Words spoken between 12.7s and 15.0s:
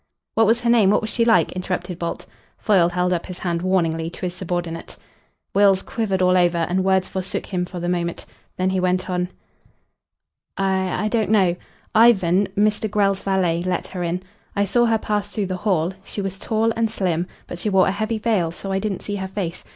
Grell's valet, let her in. I saw her